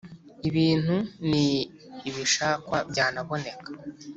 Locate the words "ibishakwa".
2.09-2.77